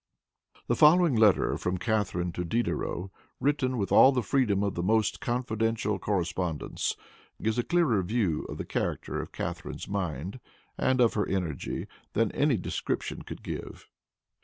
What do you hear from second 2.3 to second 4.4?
to Diderot, written with all the